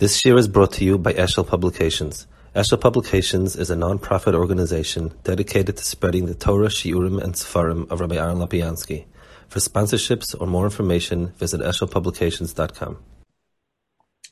[0.00, 2.26] This year is brought to you by Eshel Publications.
[2.56, 8.00] Eshel Publications is a non-profit organization dedicated to spreading the Torah, Shiurim, and Sefarim of
[8.00, 9.04] Rabbi Aaron Lapiansky.
[9.48, 12.96] For sponsorships or more information, visit eshelpublications.com.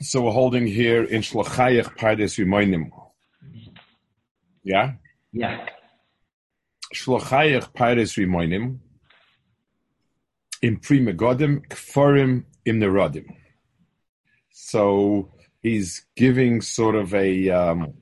[0.00, 2.91] So we're holding here in Shlachayach Pardes Rimoinim.
[4.62, 4.93] Yeah?
[5.32, 5.69] Yeah.
[6.95, 8.79] Shlachayach Pardes Rimoinim
[10.62, 13.37] in Pri Megodim, Kfarim im Nerodim.
[14.50, 15.29] So
[15.69, 17.95] he's giving sort of a um,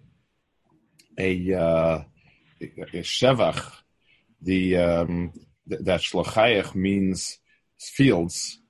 [1.19, 2.03] a, uh,
[2.61, 3.63] a shevach.
[4.43, 5.33] The um,
[5.69, 7.39] th- that shlachayach means
[7.79, 8.61] fields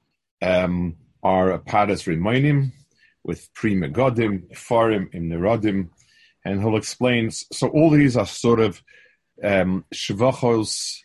[0.41, 2.73] um, are a pardes rimoinim
[3.25, 5.91] with pri megodim, farim im nerodim,
[6.45, 7.31] and he'll explain.
[7.31, 8.83] So all these are sort of
[9.43, 10.99] um, shvachos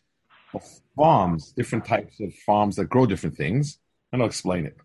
[0.54, 0.63] of
[0.96, 3.80] farms, different types of farms that grow different things,
[4.12, 4.77] and I'll explain it.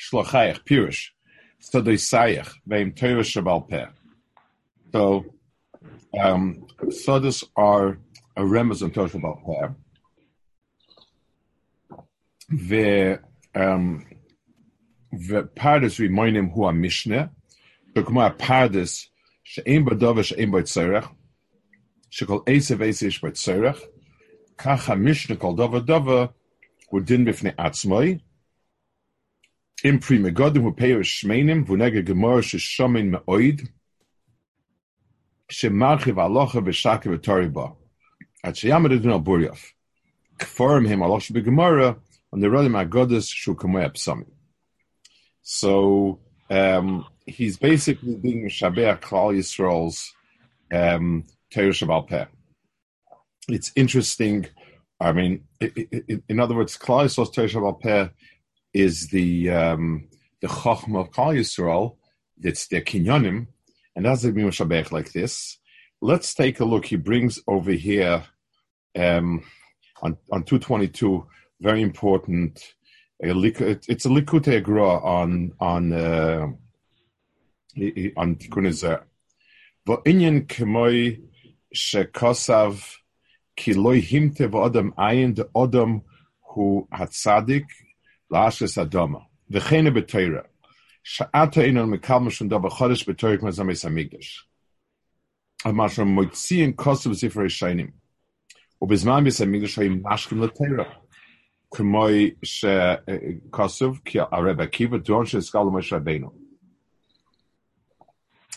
[0.00, 1.08] Shlachayach pirish.
[1.61, 3.87] Stadoi Sayach, Veim Torah Shabal Peh.
[4.91, 5.25] So,
[6.19, 7.99] um, Sodas are
[8.35, 9.67] a remez on Torah Shabal Peh.
[12.49, 13.17] Ve,
[13.55, 14.05] um,
[15.11, 17.29] ve Pardes Rimoinim Hu HaMishne,
[17.97, 19.09] וכמו הפרדס
[19.43, 21.09] שאין בו דובר שאין בו צורך,
[22.09, 23.79] שכל עשב עשב יש בו צורך,
[24.57, 26.25] כך המשנה כל דובר דובר
[26.89, 28.17] הוא דין בפני עצמוי,
[29.84, 33.68] im pri megodim hu peir shmeinim vu nege gemor she shomin meoid
[35.50, 37.72] she marchiv alocha v'shake v'tori ba
[38.44, 39.72] at sheyamad edun al buryaf
[40.38, 41.96] kforim him aloch she begemora
[42.32, 44.30] on the rodim agodas shu kamoy psamim
[45.42, 50.12] so um, he's basically being Shabbat Klal Yisrael's
[50.72, 52.24] um, Peh.
[53.48, 54.46] It's interesting.
[55.00, 58.08] I mean, i i in other words, Klal Yisrael's Peh
[58.72, 60.08] is the um,
[60.40, 61.96] the Chachma of Klal Yisrael.
[62.42, 63.46] It's the Kinyonim,
[63.94, 65.58] and that's the Shabbat like this.
[66.00, 66.86] Let's take a look.
[66.86, 68.24] He brings over here
[68.98, 69.44] um,
[70.02, 71.26] on on two twenty two.
[71.60, 72.74] Very important.
[73.22, 76.46] A, it's a Likutei Gra on on uh,
[78.16, 79.06] on Tikkunei Zohar.
[79.86, 81.20] V'inyan kemoi
[81.74, 82.82] shekosav
[83.56, 86.02] ki himte v'odam ayin de odam
[86.40, 87.66] hu hatzadik
[88.32, 89.26] La'ashis Adama.
[89.52, 90.44] V'chene b'teira.
[91.04, 94.30] Sha'ata inon mekalmash and daba chodesh b'teirik mazamis amigdash.
[95.64, 97.92] Amasham moitziyin kosev zifrei shainim.
[98.82, 100.86] Ubizman bis amigdash hayim mashkim l'teira.
[101.74, 106.32] K'moi she'kosev ki areb akiva don she'eskal mosh rabbeinu.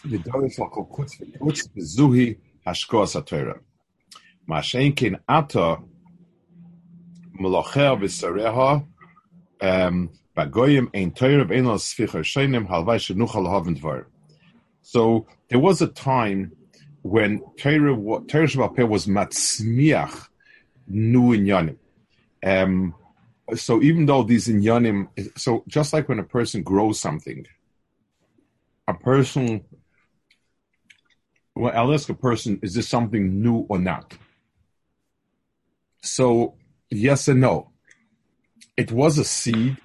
[0.05, 3.59] V'doris l'kol kutz v'kutz v'zuhi hashkoas ha'teira.
[4.47, 5.81] Ma'ashenkin ata
[7.37, 8.85] mlocher v'sareha
[9.65, 10.09] um,
[14.81, 16.51] so there was a time
[17.01, 20.27] when Torah Shabbat was matzmiach
[20.87, 21.77] nu inyanim.
[22.43, 22.95] Um,
[23.55, 27.45] so even though these inyanim, so just like when a person grows something,
[28.87, 29.63] a person,
[31.55, 34.13] well, I'll ask a person, is this something new or not?
[36.01, 36.55] So
[36.89, 37.71] yes and no
[38.77, 39.77] it was a seed.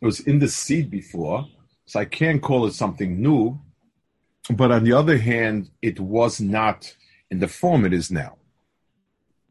[0.00, 1.46] It was in the seed before,
[1.86, 3.58] so I can't call it something new.
[4.50, 6.94] But on the other hand, it was not
[7.30, 8.36] in the form it is now.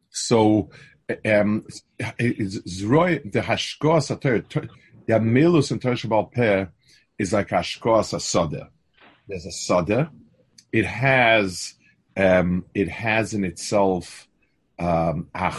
[0.10, 0.70] So,
[1.26, 1.66] um,
[2.00, 4.08] Zroy, the Hashkoas
[5.06, 6.66] the Amelus and Tershabal Peh
[7.20, 8.70] is like Hashkoas Asada.
[9.28, 10.12] There's a Sada.
[10.72, 11.76] It has,
[12.16, 14.28] um, it has in itself,
[14.80, 15.50] um, a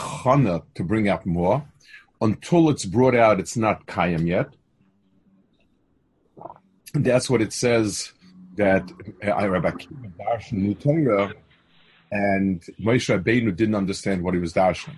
[0.75, 1.67] to bring up more
[2.21, 4.49] until it's brought out, it's not kayam yet.
[6.95, 8.13] And that's what it says
[8.57, 8.91] that
[9.25, 9.71] uh, Rabbi
[10.19, 11.33] darshan Torah,
[12.11, 14.95] and Moshe Rabbeinu didn't understand what he was darshan.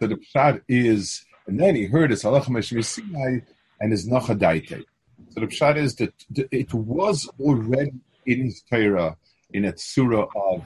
[0.00, 2.46] So the pshat is, and then he heard his halach
[2.84, 3.40] Sinai
[3.80, 4.84] and his nachadaite.
[5.30, 6.14] So the pshat is that
[6.50, 7.92] it was already
[8.26, 9.16] in his Torah
[9.50, 10.64] in a surah of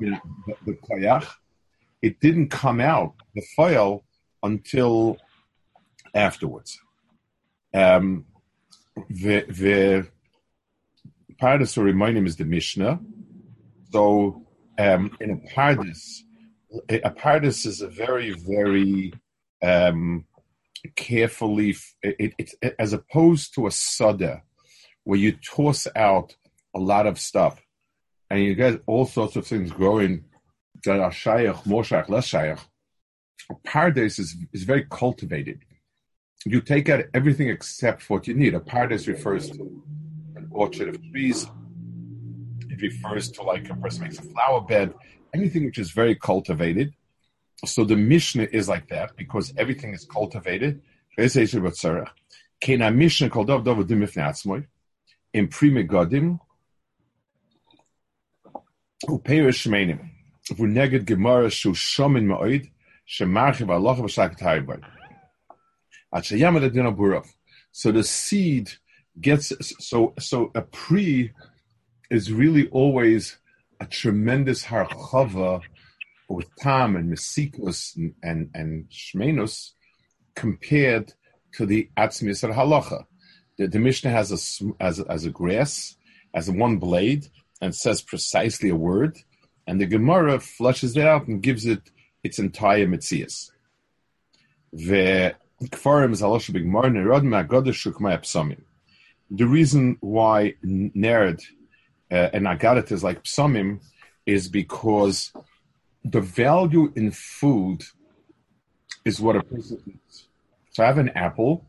[0.00, 1.26] know, the, the koyach.
[2.02, 4.04] It didn't come out the file
[4.44, 5.16] until
[6.14, 6.78] afterwards.
[7.74, 8.26] Um,
[9.08, 10.06] the the
[11.40, 13.00] my name is the Mishnah.
[13.90, 14.46] So
[14.78, 16.20] um, in a Pardes,
[16.88, 19.12] a Pardes is a very very
[19.62, 20.26] um,
[20.94, 24.42] carefully it, it, it, as opposed to a Sada
[25.02, 26.36] where you toss out
[26.74, 27.60] a lot of stuff
[28.30, 30.24] and you get all sorts of things growing
[30.84, 32.58] that are shaykh, more shaykh, less shaykh
[33.66, 35.60] Pardes is, is very cultivated.
[36.46, 38.54] You take out everything except what you need.
[38.54, 39.82] A paradise refers to
[40.36, 41.46] an orchard of trees.
[42.68, 44.92] It refers to like a person makes a flower bed,
[45.32, 46.92] anything which is very cultivated.
[47.64, 50.82] So the Mishnah is like that because everything is cultivated.
[60.50, 62.26] Vuneged Gemara Shu Shomin
[67.72, 68.72] So the seed
[69.20, 71.32] gets so so a pre
[72.10, 73.38] is really always
[73.80, 75.60] a tremendous harchava
[76.28, 79.72] with tam and mesikus and and, and shmenus
[80.34, 81.12] compared
[81.54, 83.04] to the atzmius halacha.
[83.58, 85.96] The, the Mishnah has a as as a grass,
[86.34, 87.28] as one blade,
[87.60, 89.18] and says precisely a word,
[89.66, 91.90] and the Gemara flushes it out and gives it
[92.24, 93.50] its entire mitzias.
[99.30, 101.42] The reason why Nerd
[102.10, 103.80] uh, and Agadat is like Psamim
[104.26, 105.32] is because
[106.04, 107.84] the value in food
[109.04, 110.26] is what a person eats.
[110.70, 111.64] So I have an apple.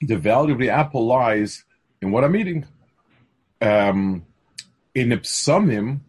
[0.00, 1.64] The value of the apple lies
[2.02, 2.66] in what I'm eating.
[3.60, 4.26] Um,
[4.94, 6.00] in Psamim,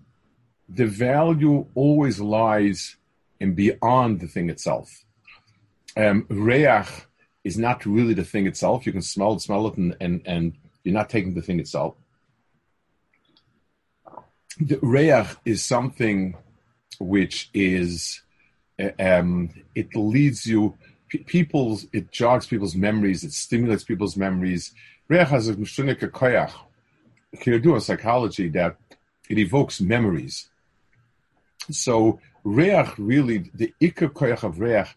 [0.68, 2.97] the value always lies
[3.39, 5.06] in beyond the thing itself.
[5.95, 6.88] Um, reach
[7.44, 8.86] is not really the thing itself.
[8.86, 10.54] You can smell it, smell it, and, and, and
[10.84, 11.95] you're not taking the thing itself.
[14.60, 16.36] The reach is something
[17.00, 18.22] which is,
[18.80, 20.78] uh, um, it leads you,
[21.25, 24.74] people's, it jogs people's memories, it stimulates people's memories.
[25.07, 25.56] Reach has a
[26.13, 26.51] koyach.
[27.40, 28.78] Can do a psychology that
[29.30, 30.50] it evokes memories.
[31.69, 34.88] So reach really, the ikka koyach of reach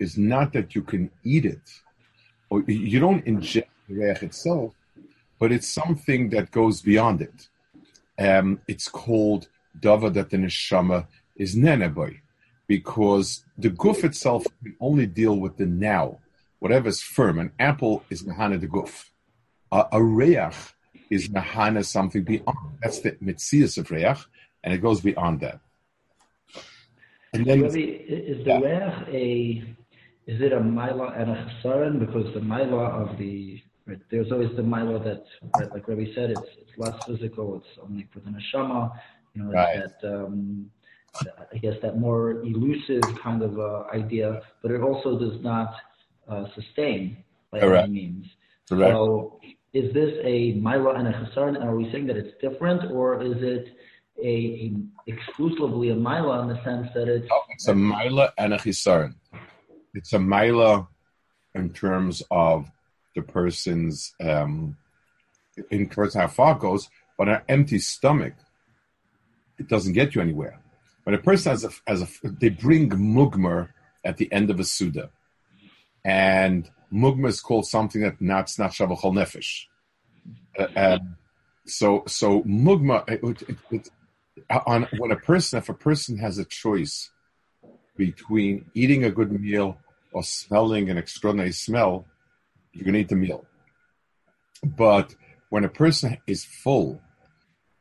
[0.00, 1.66] is not that you can eat it
[2.50, 4.74] or you don't inject the reich itself,
[5.38, 7.48] but it's something that goes beyond it.
[8.18, 9.48] Um, it's called
[9.78, 11.06] dava that the neshama
[11.36, 12.20] is neneboy,
[12.66, 16.18] because the guf itself can only deal with the now,
[16.60, 17.38] whatever is firm.
[17.38, 19.10] An apple is mahana the guf.
[19.70, 20.54] A, a reach
[21.10, 22.56] is mahana something beyond.
[22.82, 24.24] That's the mitzias of reach,
[24.64, 25.60] and it goes beyond that.
[27.36, 29.04] And then, is the yeah.
[29.08, 29.76] a
[30.26, 32.00] is it a Mila and a Chesaron?
[32.00, 35.24] Because the Mila of the, right, there's always the Mila that,
[35.56, 38.90] right, like Rabbi said, it's, it's less physical, it's only for the Neshama,
[39.34, 39.84] you know, right.
[40.02, 40.70] that, um,
[41.52, 45.74] I guess that more elusive kind of uh, idea, but it also does not
[46.28, 47.18] uh, sustain
[47.50, 47.84] by Correct.
[47.84, 48.26] any means.
[48.68, 48.92] Correct.
[48.92, 49.40] So
[49.72, 51.62] is this a Mila and a Chesaron?
[51.64, 53.68] Are we saying that it's different, or is it
[54.22, 54.72] a
[55.06, 57.28] exclusively a Mila in the sense that it's...
[57.30, 59.14] Oh, it's a Mila and a Chesaron
[59.96, 60.86] it's a mila
[61.54, 62.70] in terms of
[63.14, 64.76] the person's um,
[65.70, 68.34] in terms of how far it goes, but an empty stomach,
[69.58, 70.60] it doesn't get you anywhere.
[71.04, 73.70] When a person has a, has a they bring mugmer
[74.04, 75.10] at the end of a suda,
[76.04, 79.64] and mugmer is called something that not not shavachol nefesh.
[80.58, 81.16] Uh, um,
[81.66, 83.90] so so mugma it, it, it,
[84.66, 87.10] on when a person if a person has a choice
[87.96, 89.78] between eating a good meal
[90.12, 92.06] or smelling an extraordinary smell,
[92.72, 93.46] you can eat the meal.
[94.62, 95.14] But
[95.48, 97.00] when a person is full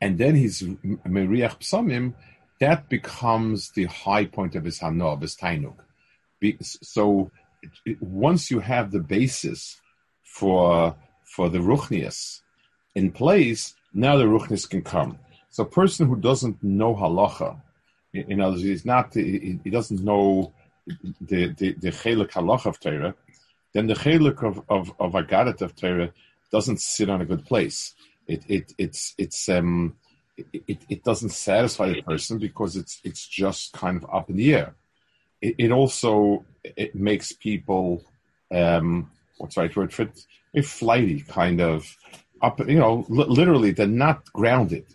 [0.01, 2.13] and then he's meriach psamim,
[2.59, 5.77] that becomes the high point of his hana, of his tainuk.
[6.63, 7.31] So
[7.99, 9.81] once you have the basis
[10.23, 12.41] for for the ruchnias
[12.93, 15.17] in place, now the ruchnias can come.
[15.55, 17.61] So a person who doesn't know halacha,
[18.11, 20.51] in other words, he's not, he, he doesn't know
[21.21, 23.15] the the the chelik halach of Torah,
[23.71, 26.11] then the chelik of of of agadat of Torah
[26.51, 27.95] doesn't sit on a good place.
[28.27, 29.95] It it it's it's um
[30.35, 34.53] it, it doesn't satisfy the person because it's it's just kind of up in the
[34.55, 34.75] air.
[35.41, 38.03] It, it also it makes people
[38.51, 40.19] um what's the right word for it?
[40.53, 41.95] A flighty kind of
[42.41, 42.59] up.
[42.59, 44.87] You know, li- literally they're not grounded.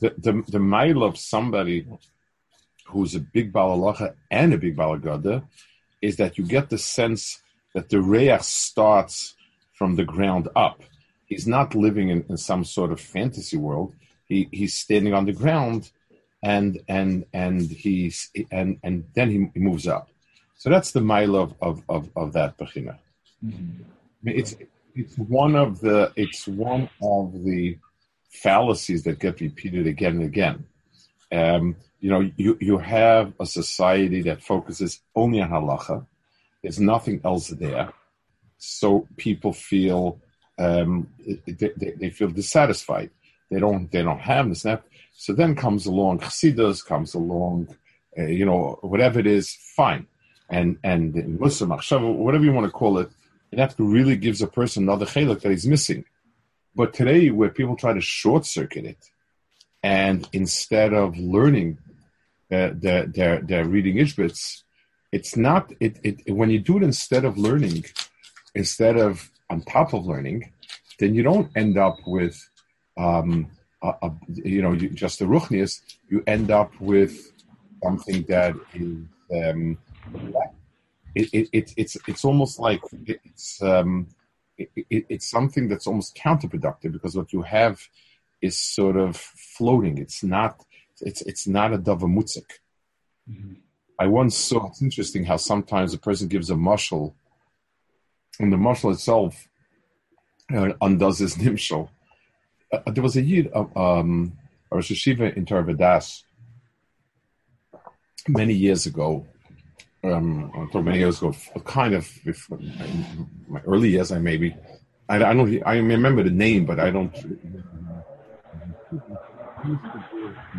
[0.00, 1.86] The the the mile of somebody
[2.86, 5.44] who's a big balalacha and a big balagada,
[6.00, 7.40] is that you get the sense
[7.74, 9.34] that the reach starts
[9.72, 10.82] from the ground up.
[11.26, 13.94] He's not living in, in some sort of fantasy world.
[14.26, 15.90] He he's standing on the ground,
[16.42, 20.08] and and and he's and and then he, he moves up.
[20.56, 22.98] So that's the mile of of of, of that bechina.
[23.44, 24.28] Mm-hmm.
[24.28, 24.56] It's
[24.94, 27.78] it's one of the it's one of the
[28.34, 30.66] fallacies that get repeated again and again.
[31.32, 36.04] Um, you know, you, you have a society that focuses only on halacha.
[36.62, 37.92] There's nothing else there.
[38.58, 40.20] So people feel
[40.58, 41.08] um,
[41.46, 43.10] they, they, feel dissatisfied.
[43.50, 44.84] They don't they don't have this that.
[45.12, 47.74] So then comes along Chassidus, comes along,
[48.18, 50.06] uh, you know, whatever it is, fine.
[50.50, 53.10] And and Muslim whatever you want to call it,
[53.52, 56.04] that really gives a person another chalik that he's missing.
[56.74, 59.10] But today, where people try to short circuit it,
[59.82, 61.78] and instead of learning
[62.50, 64.62] uh, their, their reading Izhbitz,
[65.12, 67.84] it's not, it, it, when you do it instead of learning,
[68.54, 70.52] instead of on top of learning,
[70.98, 72.36] then you don't end up with,
[72.96, 73.50] um,
[73.82, 77.32] a, a, you know, you, just a ruchnius, you end up with
[77.82, 78.96] something that is,
[79.32, 79.78] um,
[81.14, 84.08] it, it, it's, it's almost like it's, um,
[84.56, 87.80] it, it, it's something that's almost counterproductive because what you have
[88.40, 89.98] is sort of floating.
[89.98, 90.64] It's not.
[91.00, 92.50] It's it's not a dava mutzik.
[93.28, 93.54] Mm-hmm.
[93.98, 94.68] I once saw.
[94.68, 97.14] It's interesting how sometimes a person gives a mushal,
[98.38, 99.48] and the mushal itself
[100.54, 101.88] uh, undoes his nimshal.
[102.72, 104.36] Uh, there was a yid of um,
[104.70, 106.22] a Rosh Hashiva in Torah Vodaas
[108.28, 109.26] many years ago
[110.04, 111.34] um, many years ago,
[111.64, 112.58] kind of before,
[113.48, 114.54] my early years, I maybe,
[115.08, 117.12] I, I, don't, I remember the name, but I don't.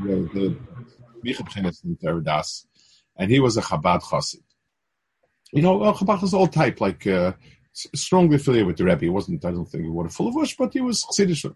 [0.03, 0.57] The, the
[3.17, 4.43] and he was a Chabad Chassid.
[5.51, 7.33] You know, Chabad was all type, like uh,
[7.73, 9.01] strongly affiliated with the Rebbe.
[9.01, 11.53] He wasn't, I don't think, he was full of Ush, but he was Chassidish.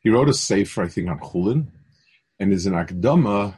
[0.00, 1.68] He wrote a sefer, I think, on Chulin,
[2.38, 3.54] and as an Akdama,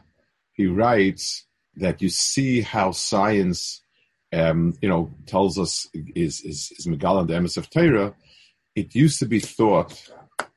[0.53, 1.47] he writes
[1.77, 3.83] that you see how science,
[4.33, 8.15] um, you know, tells us is is, is Megal and the Emes of Torah.
[8.75, 10.11] It used to be thought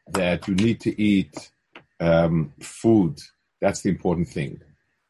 [0.08, 1.52] that you need to eat
[2.00, 3.20] um, food.
[3.62, 4.62] That's the important thing.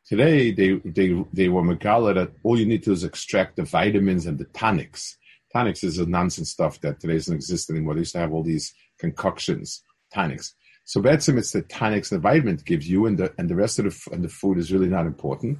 [0.05, 4.25] Today, they they they were Megala that all you need to is extract the vitamins
[4.25, 5.17] and the tonics.
[5.53, 7.93] Tonics is a nonsense stuff that today doesn't exist anymore.
[7.93, 10.55] They used to have all these concoctions, tonics.
[10.85, 13.77] So basically, it's the tonics and the vitamins gives you, and the and the rest
[13.77, 15.59] of the and the food is really not important.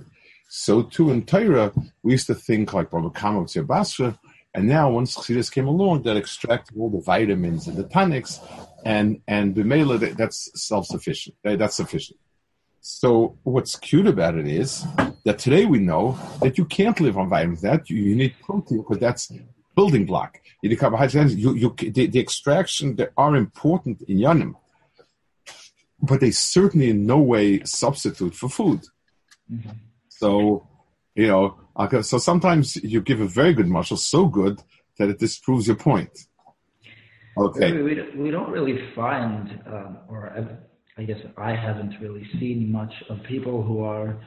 [0.52, 4.20] So too in Torah, we used to think like Baba Kama Basra,
[4.56, 8.40] and now once Chassidus came along, that extracted all the vitamins and the tonics,
[8.84, 11.36] and and Bimela, that's self sufficient.
[11.44, 12.20] That's sufficient.
[12.82, 14.86] So what's cute about it is
[15.24, 17.62] that today we know that you can't live on vitamins.
[17.62, 19.32] That you, need protein because that's
[19.76, 20.40] building block.
[20.64, 21.36] You need carbohydrates.
[21.36, 24.56] You, you, the, the extraction they are important in yanim,
[26.02, 28.82] but they certainly in no way substitute for food.
[29.52, 29.70] Mm-hmm.
[30.20, 30.68] So,
[31.16, 31.58] you know,
[32.02, 34.62] so sometimes you give a very good marshal, so good
[34.98, 36.12] that it disproves your point.
[37.38, 37.72] Okay.
[37.72, 40.20] We, we don't really find, um, or
[40.98, 44.20] I guess I haven't really seen much of people who are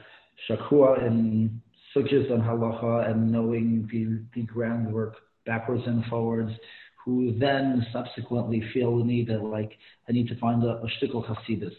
[0.49, 1.61] shakua in
[1.95, 5.13] sugyas and halacha and knowing the, the groundwork
[5.45, 6.51] backwards and forwards,
[7.05, 9.73] who then subsequently feel the need that like
[10.09, 11.71] I need to find a, a shtickle you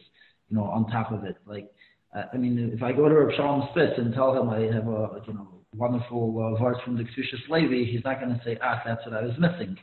[0.51, 1.37] know, on top of it.
[1.47, 1.74] Like
[2.15, 5.23] I mean, if I go to Reb Shalom Spitz and tell him I have a
[5.27, 8.81] you know wonderful uh, verse from the Kedushas Levi, he's not going to say, ah,
[8.85, 9.77] that's what I was missing.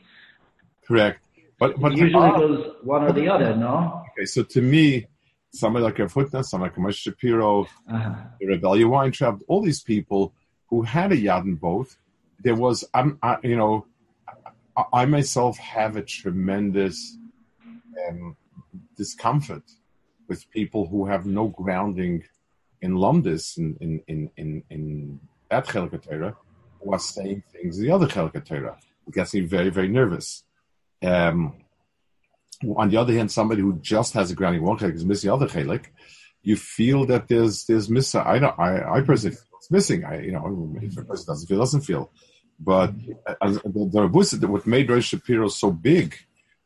[0.86, 1.22] Correct.
[1.58, 4.02] But, but it usually uh, goes one or the other, no?
[4.12, 5.06] Okay, so to me,
[5.52, 8.14] somebody like Rav Hutner, somebody like Moshe Shapiro, uh-huh.
[8.40, 10.32] Rebellion Weintraub, all these people
[10.66, 11.98] who had a yad in both,
[12.40, 13.86] there was, I'm, I, you know,
[14.76, 17.16] I, I, myself have a tremendous
[18.08, 18.36] um,
[18.96, 19.62] discomfort
[20.32, 22.14] with people who have no grounding
[22.80, 25.20] in Lomdis, in, in, in, in, in
[25.50, 26.34] that Chelka Torah,
[26.80, 28.78] who are saying things in the other Chelka Torah.
[29.06, 30.42] It gets me very, very nervous.
[31.02, 31.38] Um,
[32.82, 35.34] on the other hand, somebody who just has a grounding one chelik is missing the
[35.34, 35.84] other chelik.
[36.42, 38.22] You feel that there's there's missing.
[38.34, 38.58] I don't.
[38.58, 40.00] I, I personally feel it's missing.
[40.04, 40.44] I you know
[40.80, 42.04] if a person doesn't feel doesn't feel.
[42.70, 42.90] But
[43.26, 46.08] uh, the, the what made Rosh Shapiro so big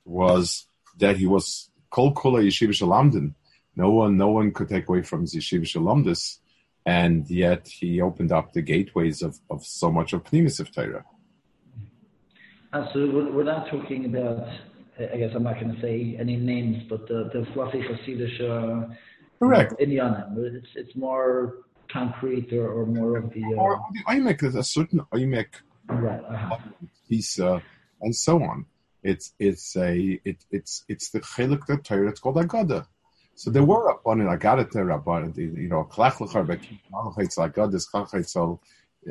[0.05, 0.67] was
[0.99, 3.35] that he was kol kola yeshiva shalamdin
[3.77, 6.39] no one, no one could take away from Yeshiva Shalomdis,
[6.85, 11.05] and yet he opened up the gateways of, of so much of Pnimis of Torah.
[12.93, 14.49] So we're not talking about,
[14.99, 18.95] I guess I'm not going to say any names, but the, the fluffy Hasidic uh,
[19.39, 19.75] Correct.
[19.79, 20.29] Indiana.
[20.37, 21.59] It's, it's more
[21.91, 23.45] concrete or, or more of the.
[23.45, 25.47] Uh, or the IMEC, there's a certain IMEC
[25.89, 26.59] right, uh-huh.
[27.09, 27.61] piece, uh,
[28.03, 28.67] and so on.
[29.03, 32.09] It's it's a it, it's it's the chelik the Torah.
[32.09, 32.87] It's called Agada.
[33.37, 36.59] So there were Rabbanim, I got it there, Rabbanim, you know, Klachlachar, but
[36.91, 38.59] Malachitz, like God, this Klachlitzel,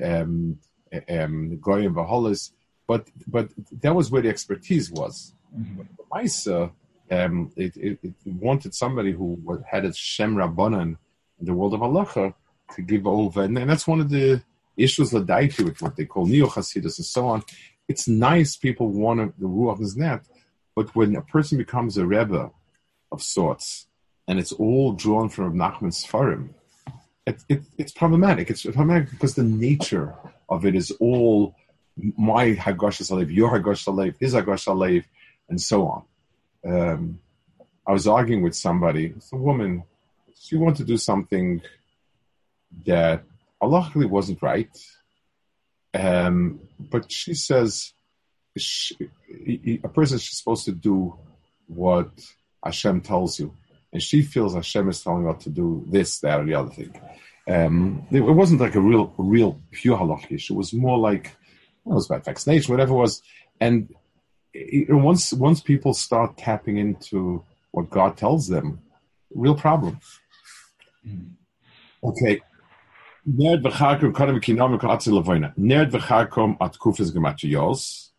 [0.03, 0.59] um,
[1.09, 2.51] um, Goyim Vaholis,
[2.87, 3.49] but, but
[3.83, 5.33] that was where the expertise was.
[5.55, 5.81] Mm-hmm.
[6.11, 6.71] Maisa,
[7.11, 9.39] um, it, it, it, wanted somebody who
[9.69, 10.97] had a Shem Rabbanan
[11.39, 12.33] in the world of Halacha
[12.75, 14.41] to give over, and, and that's one of the
[14.75, 17.43] issues Ladaiti with what they call Neo Hasidus and so on.
[17.87, 20.25] It's nice people want the Ruach is net,
[20.75, 22.49] But when a person becomes a rebbe
[23.11, 23.85] of sorts,
[24.27, 26.49] and it's all drawn from Nachman's Sfarim,
[27.25, 28.49] it, it, it's problematic.
[28.49, 30.15] It's problematic because the nature
[30.49, 31.55] of it is all
[31.97, 35.03] my Hagosh Alev, your Hagosh Alev, his Hagosh Alev,
[35.49, 36.03] and so on.
[36.65, 37.19] Um,
[37.87, 39.83] I was arguing with somebody, it's a woman,
[40.39, 41.61] she wanted to do something
[42.85, 43.23] that
[43.61, 44.75] luckily wasn't right.
[45.93, 47.93] Um, but she says
[48.57, 48.97] she,
[49.83, 51.17] a person is supposed to do
[51.67, 52.11] what
[52.63, 53.55] Hashem tells you.
[53.95, 56.93] And she feels Hashem is telling her to do this, that, or the other thing.
[57.47, 60.53] Um, it wasn't like a real, real pure halakha issue.
[60.53, 63.21] It was more like it was about vaccination, whatever it was.
[63.61, 63.95] And
[64.53, 68.81] it, once once people start tapping into what God tells them,
[69.33, 70.01] real problem.
[71.07, 71.29] Mm.
[72.03, 72.41] Okay.
[73.25, 75.55] Nerd v'charkom kadam kinam v'katzi levoina.
[75.57, 78.09] Nerd v'charkom at kufis gematiyos.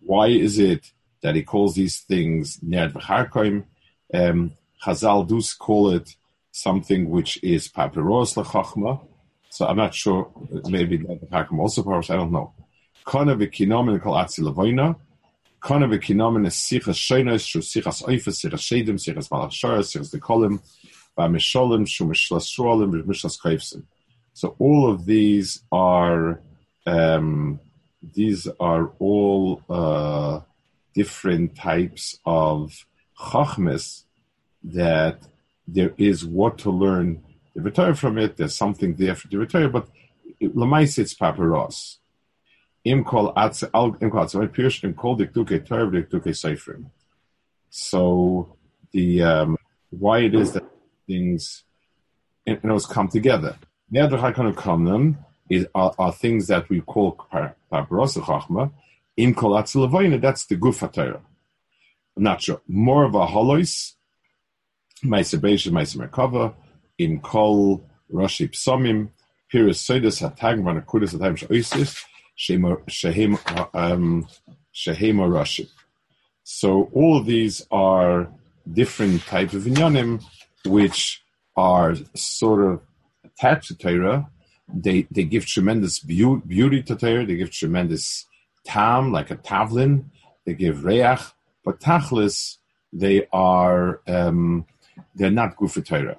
[0.00, 3.64] Why is it that he calls these things nerd v'charkom?
[4.12, 4.52] Um,
[4.84, 6.14] Chazal does call it
[6.52, 9.00] something which is papiros lechachma.
[9.48, 10.30] So I'm not sure.
[10.68, 12.10] Maybe nerd v'charkom also powers.
[12.10, 12.52] I don't know.
[13.06, 14.96] And kol atzi levoina.
[15.62, 20.60] V'kinam is sichas shu sichas oifes sichas shedim sichas sichas dekolim
[21.16, 23.84] v'misholim shu mishlas shuolim v'mishlas kaifsim.
[24.34, 26.42] So all of these are
[26.86, 27.58] um,
[28.02, 30.40] these are all uh,
[30.94, 32.84] different types of
[33.18, 34.03] chachmes
[34.64, 35.20] that
[35.68, 37.22] there is what to learn
[37.54, 38.36] the Torah from it.
[38.36, 39.88] There's something there for the Torah, but
[40.42, 41.98] lemais it's papiros.
[42.84, 46.86] Im kol atz al im kol atz pirush im kol dikduke Torah dikduke seifrim.
[47.70, 48.56] So
[48.92, 49.56] the um,
[49.90, 50.64] why it is that
[51.06, 51.64] things
[52.46, 53.56] and those come together.
[53.90, 54.00] The
[55.50, 57.16] is are, are things that we call
[57.72, 58.72] paparosa chachma.
[59.16, 61.20] Im kol that's the gufa Torah.
[62.16, 62.60] I'm not sure.
[62.68, 63.94] More of a holois,
[65.04, 66.54] ma'aser beisha, ma'aser merkava,
[66.98, 69.10] im kol rashi psomim,
[69.52, 72.04] pirus soidas hatag vanakudas hatag shoisis,
[72.36, 73.38] shehem
[73.74, 74.26] um,
[74.74, 75.68] rashi.
[76.42, 78.28] So all of these are
[78.70, 80.22] different types of inyanim,
[80.64, 81.22] which
[81.56, 82.80] are sort of
[83.24, 84.28] attached to Torah.
[84.72, 87.26] They they give tremendous beauty, beauty to Torah.
[87.26, 88.26] They give tremendous
[88.64, 90.06] tam, like a tavlin.
[90.44, 91.20] They give reach,
[91.64, 92.58] but tachlis
[92.92, 94.66] they are um,
[95.14, 96.18] they're not for Torah.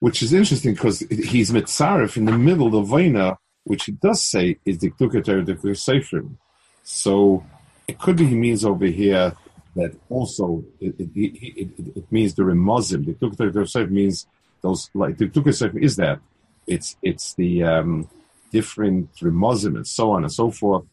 [0.00, 4.58] Which is interesting because he's mitzaref in the middle of Vaina, which he does say
[4.64, 6.36] is the Torah, the.
[6.84, 7.44] So
[7.86, 9.34] it could be he means over here
[9.74, 13.06] that also it, it, it, it means the remozim.
[13.06, 14.26] The Tukah means
[14.60, 16.20] those like the Tukah is that
[16.66, 18.08] it's it's the um,
[18.50, 20.84] different remozim and so on and so forth.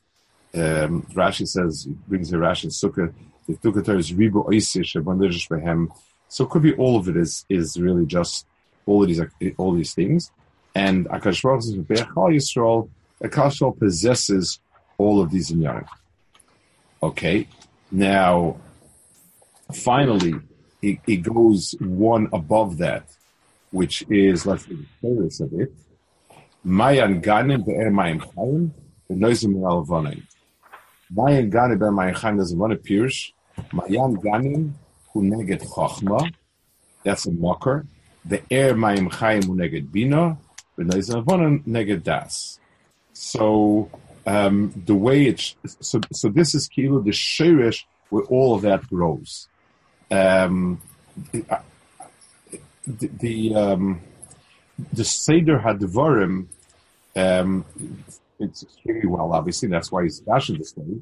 [0.53, 3.13] Um, Rashi says brings the Rashi Sukkah.
[3.47, 3.57] The.
[6.27, 8.47] So it could be all of it is is really just
[8.85, 9.21] all of these
[9.57, 10.31] all these things.
[10.73, 12.89] And Akash Yisrael,
[13.23, 14.59] Akash possesses
[14.97, 15.87] all of these inyanim.
[17.01, 17.47] Okay,
[17.91, 18.57] now
[19.73, 20.33] finally,
[20.81, 23.07] it, it goes one above that,
[23.71, 25.73] which is, let's see the of it.
[26.63, 28.71] Mayan ganim be'er mayim chayim,
[29.09, 30.23] v'noizim al vanayim.
[31.11, 33.31] Mayan ganim be'er mayim chayim doesn't want to pierce.
[33.71, 34.73] Mayan ganim
[35.11, 36.33] hu neged chachma,
[37.03, 37.85] that's a mocker.
[38.25, 40.37] The air mayim chayim hu neged bina,
[40.77, 42.59] neged das.
[43.13, 43.89] So,
[44.25, 48.87] um, the way it's, so, so this is kilo, the shirish where all of that
[48.87, 49.47] grows
[50.11, 50.81] um,
[51.31, 51.59] the,
[52.85, 54.01] the, um,
[54.93, 56.47] the Seder Hadvarim,
[57.15, 57.65] um,
[58.39, 60.99] it's extremely well, obviously, that's why he's fashioned this way.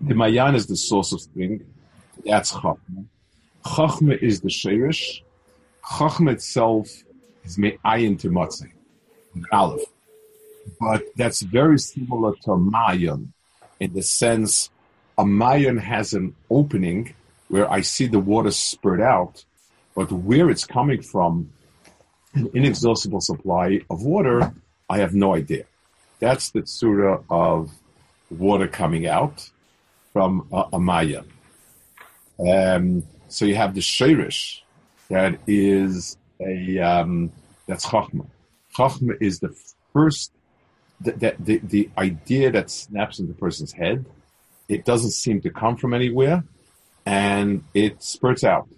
[0.00, 1.64] The Mayan is the source of spring,
[2.24, 3.04] that's Chachma.
[3.64, 5.22] Chachma is the Sherish.
[5.84, 6.88] Chachma itself
[7.44, 8.70] is Me'ayin to Matzeh,
[9.52, 9.82] Aleph.
[10.78, 13.32] But that's very similar to Mayan
[13.80, 14.70] in the sense
[15.18, 17.14] a mayan has an opening
[17.48, 19.44] where I see the water spurt out,
[19.94, 21.50] but where it's coming from,
[22.34, 24.54] an inexhaustible supply of water,
[24.88, 25.64] I have no idea.
[26.20, 27.70] That's the surah of
[28.30, 29.48] water coming out
[30.12, 31.26] from a, a mayan.
[32.38, 34.60] Um, so you have the shirish,
[35.08, 37.32] that is a um,
[37.66, 38.26] that's chachma.
[38.74, 39.54] Chachma is the
[39.92, 40.32] first
[41.00, 44.04] the, the, the idea that snaps into the person's head
[44.70, 46.44] it doesn't seem to come from anywhere,
[47.04, 48.68] and it spurts out.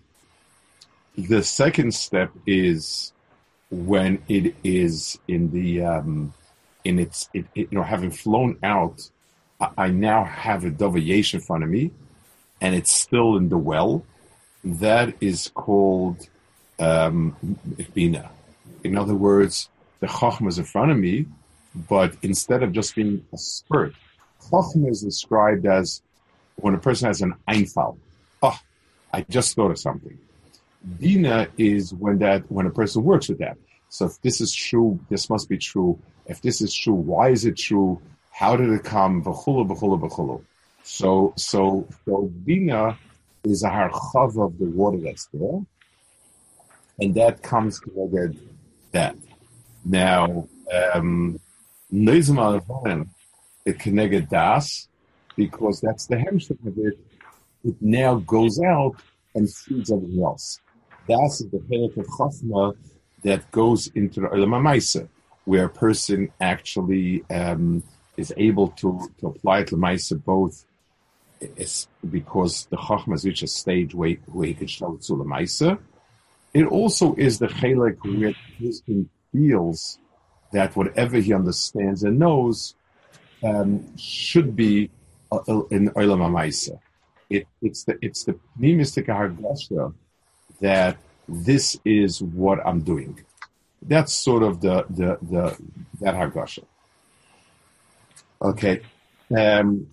[1.19, 3.13] The second step is
[3.71, 6.33] when it is in the um,
[6.83, 9.11] in its it, it, you know having flown out
[9.77, 11.91] I now have a dove yesh in front of me,
[12.61, 14.05] and it's still in the well.
[14.65, 16.29] That is called
[16.79, 17.37] um,
[17.95, 18.31] bina.
[18.85, 19.69] In other words,
[20.01, 21.27] the chachma is in front of me,
[21.75, 23.95] but instead of just being a spurt,
[24.51, 26.03] chachma is described as
[26.57, 27.99] when a person has an einfall.
[28.43, 28.59] Oh,
[29.13, 30.19] I just thought of something.
[30.99, 33.57] Bina is when that when a person works with that.
[33.89, 35.99] So if this is true, this must be true.
[36.27, 38.01] If this is true, why is it true?
[38.33, 39.23] How did it come?
[39.23, 40.45] V'chulu.
[40.83, 42.99] So, so, so Bina
[43.45, 45.61] is a harchav of the water that's there,
[46.99, 48.35] and that comes together
[48.93, 49.17] that.
[49.85, 50.49] Now,
[50.95, 51.41] um,
[53.65, 54.89] it connected das,
[55.37, 56.99] because that's the hemshech of it.
[57.65, 58.97] It now goes out
[59.35, 60.61] and feeds everything else.
[61.09, 62.77] Das is the helik of chachma
[63.25, 65.09] that goes into the Olam
[65.45, 67.83] where a person actually um,
[68.17, 70.65] is able to, to apply it to both
[71.57, 75.15] is because the Chachma has reached a stage where, where he can show it to
[75.15, 75.79] Lamaisa.
[76.55, 79.99] It also is the Chelek where he feels
[80.53, 82.75] that whatever he understands and knows
[83.43, 84.91] um, should be
[85.33, 85.39] uh,
[85.71, 86.79] in Olam HaMaisa.
[87.31, 89.95] It, it's the it's the pneumistic hargasha
[90.61, 93.25] that this is what I'm doing.
[93.81, 95.57] That's sort of the the the
[96.01, 96.65] that hargasha.
[98.43, 98.81] Okay.
[99.37, 99.87] Um,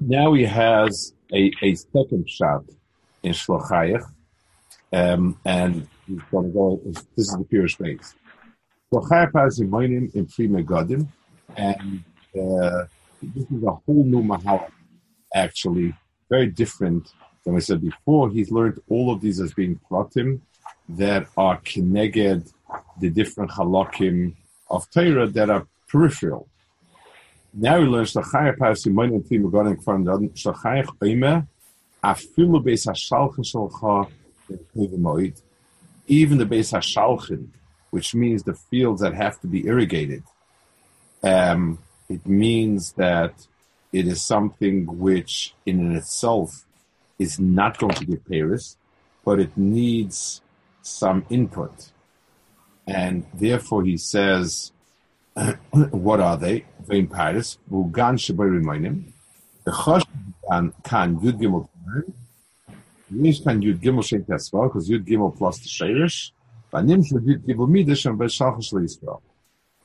[0.00, 2.64] now he has a, a second shot
[3.22, 4.04] in Shlochayach,
[4.92, 6.80] um, and he's going to go.
[6.84, 8.14] This is the pure space.
[8.90, 11.06] Shlochayach has in Moinim in Pri Megadim,
[11.56, 12.02] and
[12.34, 12.84] uh,
[13.22, 14.70] this is a whole new mahal,
[15.34, 15.94] actually,
[16.30, 17.12] very different
[17.44, 18.30] than we said before.
[18.30, 20.40] He's learned all of these as being pratim
[20.88, 22.50] that are keneged
[23.00, 24.34] the different halakim
[24.70, 26.48] of Torah that are peripheral.
[27.58, 31.46] Now learns we learn Shlachayach Parsi Moinim Pri Megadim from the Shlachayach Oime
[32.04, 34.12] Afilu Beis HaShalchen Shalcha
[36.06, 37.48] even the Beis HaShalchen,
[37.88, 40.22] which means the fields that have to be irrigated.
[41.22, 41.78] Um,
[42.10, 43.46] it means that
[43.90, 46.66] it is something which in and itself
[47.18, 48.76] is not going to give Paris,
[49.24, 50.42] but it needs
[50.82, 51.90] some input.
[52.86, 54.72] And therefore he says,
[55.90, 56.64] what are they?
[56.86, 59.12] Vein Paris, Bugan Shabari Minim,
[59.64, 60.04] the Chosh
[60.48, 61.68] kan Yud Gimel
[63.10, 65.68] Yesh kan Yud Gimel Shem Tesval, because Yud Gimel plus the
[66.72, 69.20] Vanim Yud Gimel Midish and Beshal Yisrael.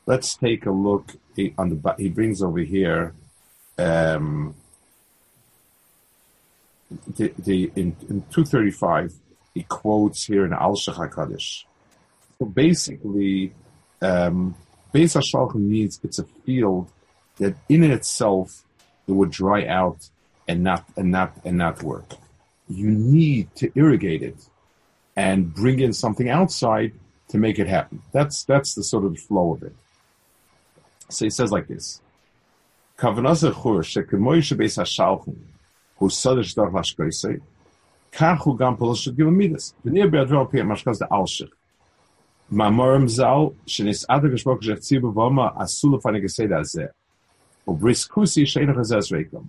[0.06, 1.12] Let's take a look
[1.58, 1.96] on the.
[1.98, 3.14] He brings over here.
[3.78, 4.56] Um,
[7.16, 9.14] the, the in, in 235
[9.54, 11.64] he quotes here in Al Hakadosh.
[12.40, 13.54] So basically,
[14.02, 14.56] um,
[14.94, 16.92] Beis Hashalchem means it's a field
[17.38, 18.64] that in itself
[19.08, 20.10] it would dry out
[20.48, 22.14] and not and not and not work.
[22.68, 24.38] You need to irrigate it
[25.16, 26.94] and bring in something outside
[27.30, 28.02] to make it happen.
[28.12, 29.76] That's that's the sort of flow of it.
[31.10, 32.02] So he says like this.
[32.98, 33.36] Hashalchim
[38.12, 39.28] kachu gam polos should give.
[39.28, 41.52] V'nir be'adro pi mashkaz the alshich.
[42.52, 46.90] Mamorim Zal, Shenisata Geshmok Shechzibu Voma Asulafani Geseda Azeh.
[47.66, 49.48] Ubriskusi Sheinach Azaz Reikum.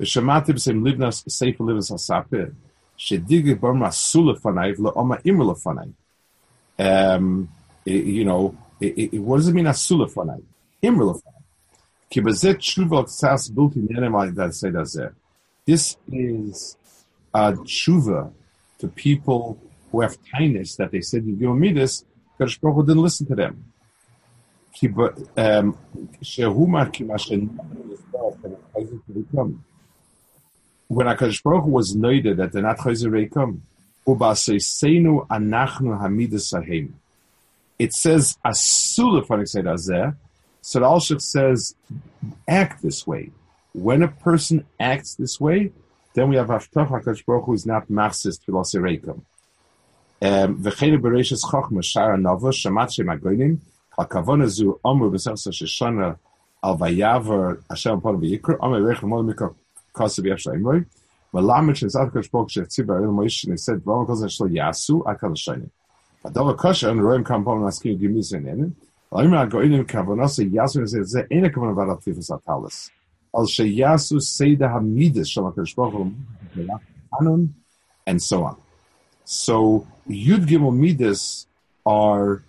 [0.00, 2.52] V'shamatim Sim Livnas Seif Livnas Asapir.
[2.98, 5.92] Shedigig Voma Asulafani V'la'oma Imrulafani.
[6.76, 7.48] Um,
[7.84, 10.42] you know, it, it, what does it mean Asulafani?
[10.82, 11.42] Imrulafani.
[12.10, 15.12] Ki bazet Shuvot Sas Bulti Nenemai Geseda Azeh.
[15.64, 16.76] This is
[17.32, 18.32] a tshuva
[18.80, 19.56] to people
[19.92, 22.04] who have kindness that they said you give me this
[22.38, 23.64] Kadosh Baruch Hu didn't listen to them.
[30.88, 33.60] When HaKadosh Baruch was noted that they're not Chayzer Reikom,
[34.06, 36.92] Ubaseisenu anachnu hamidas sahim.
[37.78, 40.16] It says, Asula Azeh,
[40.60, 41.74] so the Alshich says,
[42.48, 43.30] act this way.
[43.72, 45.72] When a person acts this way,
[46.14, 48.38] then we have Haftach HaKadosh Baruch Hu is not Machsis
[50.24, 50.62] Tfilos Erekim.
[50.62, 53.58] V'chene Bereshis Chochma Shara Nova Shamat Shem Agonim
[53.98, 56.16] HaKavona Zu Omer B'Sefsa Sheshana
[56.62, 59.54] Al Vayavar Hashem Pon V'Yikr Omer Rechem Mol Mikra
[59.94, 60.84] Kosev Yefsha Imroi
[61.32, 65.02] V'lamet Shem HaKadosh Baruch Hu Tzibah Elim Moish and he said V'om Kosev Shlo Yasu
[65.04, 65.70] Akal Shayim
[66.24, 68.74] V'dova Kosher and Roim Kam Pon Naskim Gimiz Enenim
[69.16, 69.22] and
[78.22, 78.56] so on.
[79.24, 81.46] So Yud Gimel Midas
[81.86, 82.42] are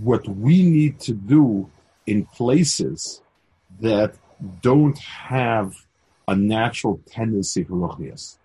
[0.00, 1.70] what we need to do
[2.06, 3.22] in places
[3.80, 4.14] that
[4.60, 5.74] don't have
[6.26, 8.36] a natural tendency for ruchnias.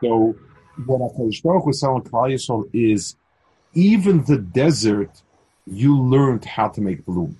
[0.00, 0.36] So
[0.84, 3.16] what HaKadosh Baruch was telling Klal is,
[3.74, 5.22] even the desert,
[5.66, 7.36] you learned how to make bloom.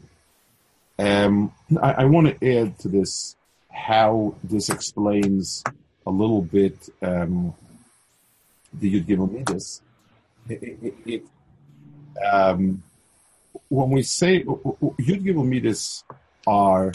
[0.98, 3.36] Um, I, I want to add to this
[3.70, 5.64] how this explains
[6.06, 7.54] a little bit um,
[8.72, 9.82] the Yud Gimel Midas.
[10.48, 11.24] It,
[12.32, 12.82] um,
[13.68, 16.04] when we say Yud Midas
[16.46, 16.92] are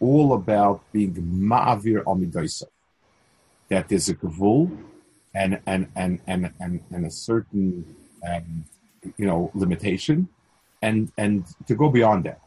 [0.00, 2.66] all about being ma'avir amidaisa,
[3.68, 4.70] that there's a gavul
[5.34, 7.96] and and and and and, and a certain
[8.28, 8.64] um,
[9.16, 10.28] you know limitation,
[10.80, 12.40] and and to go beyond that.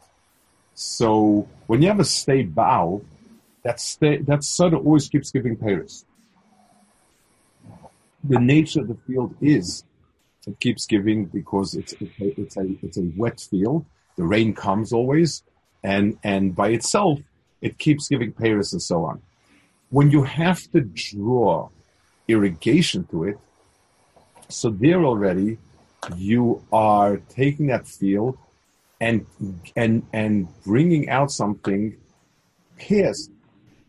[0.74, 3.02] So when you have a stay bow,
[3.64, 6.04] that stay that of always keeps giving payers.
[8.24, 9.84] The nature of the field is
[10.46, 13.84] it keeps giving because it's it's a, it's a, it's a wet field.
[14.16, 15.42] The rain comes always,
[15.82, 17.20] and and by itself
[17.60, 19.22] it keeps giving payers and so on.
[19.90, 21.68] When you have to draw
[22.28, 23.38] irrigation to it,
[24.48, 25.58] so there already
[26.16, 28.38] you are taking that field
[29.00, 29.26] and
[29.74, 31.96] and and bringing out something
[32.78, 33.30] past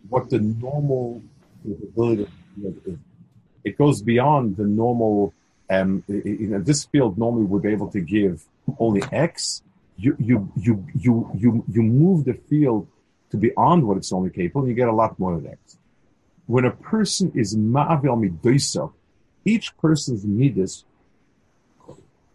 [0.09, 1.21] what the normal
[1.65, 2.27] ability
[2.63, 2.97] is.
[3.63, 5.33] It goes beyond the normal.
[5.69, 8.45] Um, know, this field normally would be able to give
[8.79, 9.63] only X.
[9.97, 12.87] You you you you you you move the field
[13.31, 15.77] to beyond what it's only capable, and you get a lot more of X.
[16.45, 18.93] When a person is ma'avel midoisa,
[19.43, 20.85] each person's midas,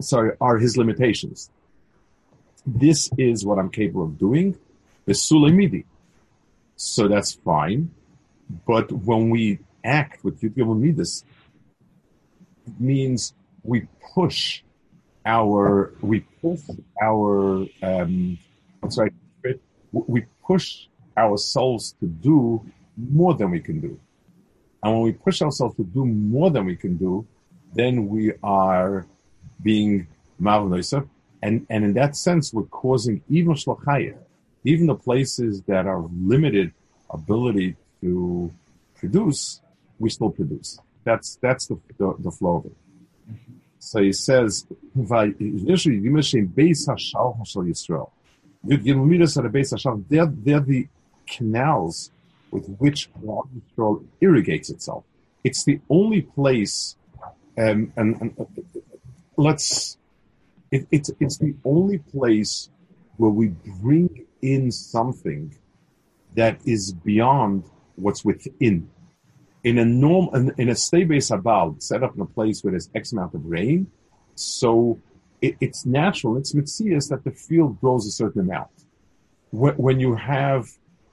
[0.00, 1.50] sorry, are his limitations.
[2.66, 4.58] This is what I'm capable of doing.
[5.06, 5.14] The
[5.52, 5.84] midi.
[6.76, 7.90] So that's fine.
[8.66, 11.41] But when we act with Yud Midas, it
[12.78, 14.62] means we push
[15.24, 16.60] our, we push
[17.00, 18.38] our, um,
[18.88, 19.12] sorry,
[19.92, 22.64] we push ourselves to do
[22.96, 23.98] more than we can do.
[24.82, 27.26] And when we push ourselves to do more than we can do,
[27.74, 29.06] then we are
[29.62, 30.08] being
[30.40, 31.08] malnoisa.
[31.42, 34.16] And, and in that sense, we're causing even shlachayah,
[34.64, 36.72] even the places that are limited
[37.10, 38.52] ability to
[38.94, 39.60] produce,
[39.98, 40.78] we still produce.
[41.04, 42.76] That's that's the the, the flow of it.
[43.78, 44.64] So he says,
[50.08, 50.88] they're, they're the
[51.26, 52.10] canals
[52.52, 55.04] with which Israel irrigates itself.
[55.42, 56.94] It's the only place,
[57.58, 58.44] um, and, and uh,
[59.36, 59.98] let's,
[60.70, 62.70] it, it's, it's the only place
[63.16, 63.48] where we
[63.82, 65.56] bring in something
[66.36, 67.64] that is beyond
[67.96, 68.88] what's within.
[69.64, 72.72] In a norm, in, in a stay base abal, set up in a place where
[72.72, 73.90] there's X amount of rain,
[74.34, 74.98] so
[75.40, 78.70] it, it's natural, it's mitzias that the field grows a certain amount.
[79.50, 80.68] When, when you have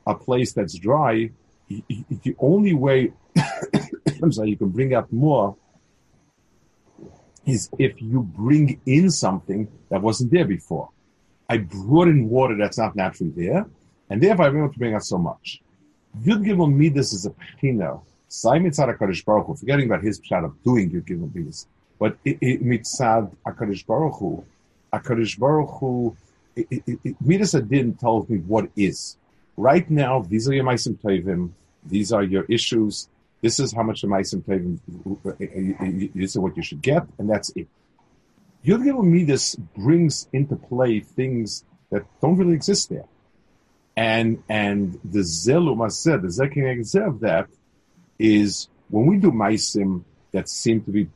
[0.07, 1.29] a place that's dry,
[1.67, 3.13] the only way
[4.23, 5.55] I'm sorry, you can bring out more
[7.45, 10.89] is if you bring in something that wasn't there before.
[11.49, 13.65] I brought in water that's not naturally there,
[14.09, 15.61] and therefore I'm able to bring out so much.
[16.23, 17.99] Yud Gimel Midas is a pina.
[18.29, 21.65] Simon Tzad HaKadosh Baruch Hu, forgetting about his shot of doing Yud Gimel
[21.97, 24.45] but Mitzad HaKadosh Baruch Hu,
[24.93, 26.15] HaKadosh Baruch Hu,
[27.19, 29.17] Midas Adin tells me what is.
[29.57, 31.51] Right now, these are your Maisim Tovim,
[31.83, 33.09] these are your issues,
[33.41, 37.49] this is how much the Maisim Tovim, this is what you should get, and that's
[37.55, 37.67] it.
[38.63, 43.05] Yud Gimel Midas brings into play things that don't really exist there.
[43.97, 47.49] And and the zelum said, the zekin of that
[48.19, 51.09] is when we do maisim that seem to be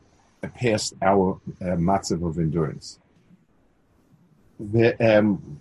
[0.48, 3.00] past our uh, matzav of endurance.
[4.60, 5.60] The um.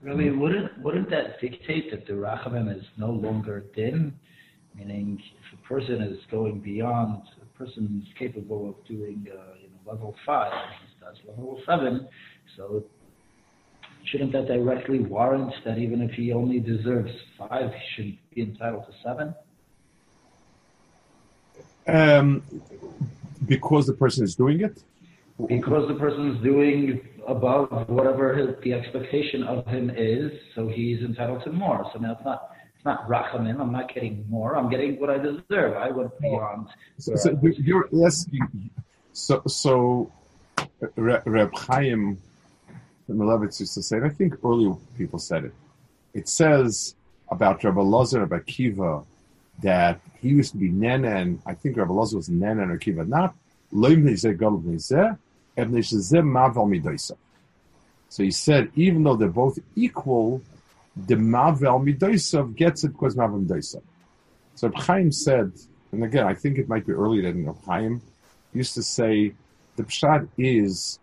[0.00, 4.18] Really, wouldn't wouldn't that dictate that the rachamim is no longer din?
[4.74, 9.68] Meaning, if a person is going beyond, a person is capable of doing uh, you
[9.68, 12.08] know level five, he starts level seven,
[12.56, 12.84] so
[14.10, 18.86] shouldn't that directly warrant that even if he only deserves five, he should be entitled
[18.86, 19.34] to seven?
[21.86, 22.42] Um,
[23.46, 24.82] because the person is doing it?
[25.46, 31.00] Because the person is doing above whatever his, the expectation of him is, so he's
[31.00, 31.88] entitled to more.
[31.92, 33.60] So now it's not it's not rachamim.
[33.60, 34.56] I'm not getting more.
[34.56, 35.76] I'm getting what I deserve.
[35.76, 36.68] I went beyond.
[36.98, 38.70] So, so you're asking.
[39.12, 40.12] So so
[40.96, 42.18] Reb Chaim
[43.10, 45.54] Shmulevitz used to say, and I think earlier people said it.
[46.14, 46.94] It says
[47.30, 49.02] about Rabbi Lozer, Rabbi Kiva,
[49.62, 53.04] that he used to be Nana, and I think Rabbi Lozer was Nana and Kiva,
[53.04, 53.34] not
[53.72, 55.18] Loim Nizeh Galuv Nizeh,
[55.56, 57.16] Ev Nizeh Maval Midoisa.
[58.08, 60.42] So he said, even though they're both equal,
[60.96, 63.82] the Mavel Midoisav gets it because Mavel Midoisav.
[64.54, 65.52] So Chaim said,
[65.92, 68.00] and again, I think it might be earlier than Chaim
[68.52, 69.32] used to say,
[69.76, 70.98] the pshat is,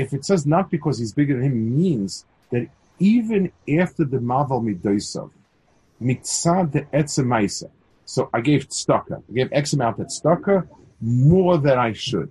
[0.00, 4.60] if it says not because he's bigger than him, means that even after the Mavel
[4.62, 5.30] Midoisav,
[6.02, 7.70] mitzad the etzemaisa.
[8.04, 9.22] So I gave tzedakah.
[9.28, 10.66] I gave X amount at tzedakah,
[11.00, 12.30] more than I should.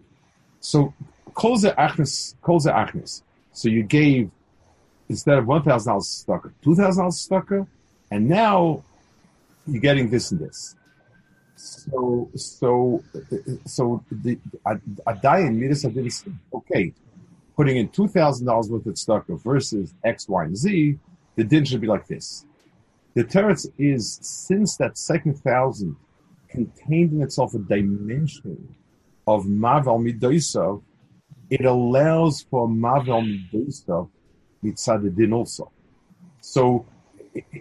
[0.59, 0.93] So
[1.33, 3.21] kol ze achnes, kol ze achnes.
[3.53, 4.29] So you gave
[5.07, 7.67] instead of one thousand dollars tzedakah, two thousand dollars tzedakah,
[8.11, 8.83] and now
[9.67, 10.75] you're getting this and this.
[11.55, 13.03] So so
[13.65, 15.85] so the Adayin midas
[16.53, 16.93] okay,
[17.59, 20.97] putting in two thousand dollars worth of tzedakah versus X, Y, and Z.
[21.35, 22.45] The din should be like this.
[23.15, 25.97] The teretz is since that second thousand
[26.47, 28.75] contained in itself a dimension
[29.27, 30.81] of Mavel Midoisav,
[31.49, 34.09] it allows for Mavel Midoisav
[34.63, 35.69] mitzad din also.
[36.39, 36.85] So,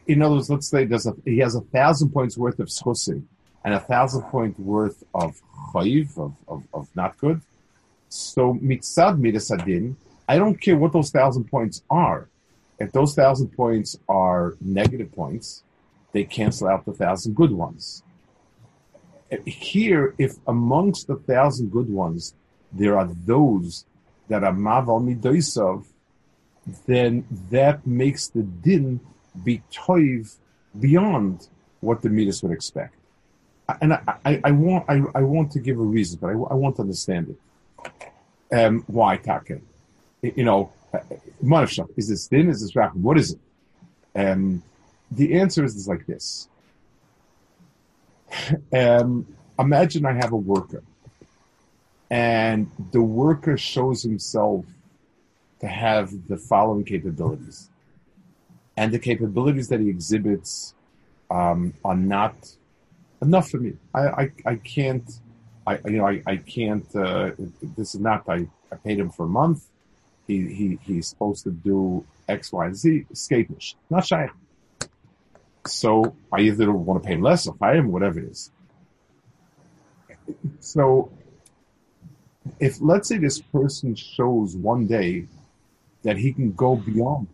[0.06, 3.24] in other words, let's say there's a, he has a thousand points worth of zchusim
[3.64, 5.34] and a thousand point worth of
[5.72, 7.40] chayiv, of, of, of not good.
[8.08, 9.50] So, mitzad midas
[10.28, 12.28] I don't care what those thousand points are.
[12.78, 15.64] If those thousand points are negative points,
[16.12, 18.02] they cancel out the thousand good ones.
[19.44, 22.34] Here, if amongst the thousand good ones,
[22.72, 23.84] there are those
[24.28, 25.84] that are maval midoisav,
[26.86, 29.00] then that makes the din
[29.44, 30.36] be toiv
[30.78, 31.48] beyond
[31.80, 32.94] what the midas would expect.
[33.80, 36.54] And I, I, I want I, I, want to give a reason, but I, I
[36.54, 37.36] want to understand it.
[38.52, 39.60] Um, why Taka?
[40.22, 40.72] You know,
[41.42, 42.48] Manavshach, is this thin?
[42.48, 42.96] Is this rachim?
[42.96, 43.40] What is it?
[44.14, 44.62] Um,
[45.10, 46.48] the answer is, is like this.
[48.74, 49.26] Um,
[49.58, 50.82] imagine I have a worker,
[52.10, 54.66] and the worker shows himself
[55.60, 57.70] to have the following capabilities,
[58.76, 60.74] and the capabilities that he exhibits
[61.30, 62.34] um, are not
[63.22, 63.72] enough for me.
[63.94, 65.08] I, I, I can't.
[65.68, 66.86] I you know I, I can't.
[66.94, 67.30] Uh,
[67.62, 68.28] this is not.
[68.28, 69.60] I, I paid him for a month
[70.28, 73.74] he, he, he's supposed to do X, Y, and Z, escapish.
[73.90, 74.30] Not shy.
[75.66, 78.50] So I either want to pay less or fire him, whatever it is.
[80.60, 81.10] So
[82.60, 85.26] if let's say this person shows one day
[86.02, 87.28] that he can go beyond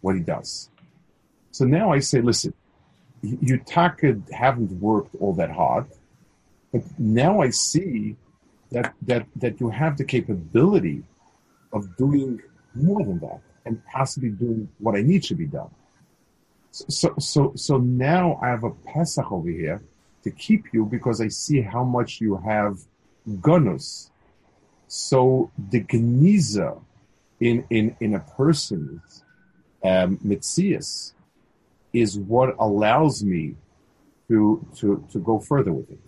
[0.00, 0.68] what he does.
[1.52, 2.52] So now I say, listen,
[3.22, 5.86] you haven't worked all that hard,
[6.72, 8.16] but now I see
[8.70, 11.02] that that that you have the capability
[11.72, 12.40] of doing
[12.74, 15.70] more than that and possibly doing what I need to be done.
[16.70, 19.82] So, so, so now I have a Pesach over here
[20.24, 22.78] to keep you because I see how much you have
[23.28, 24.10] gunus.
[24.88, 26.80] So the geniza
[27.40, 29.24] in, in, in a person's
[29.84, 31.12] um, mitzias
[31.92, 33.54] is what allows me
[34.28, 36.00] to, to, to go further with it.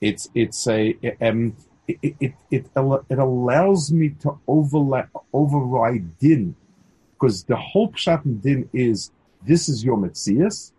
[0.00, 1.56] It's, it's a, um,
[1.88, 2.66] it, it, it,
[3.08, 6.54] it allows me to overlap, override din,
[7.14, 9.10] because the whole pshat in din is
[9.46, 10.72] this is your metzias,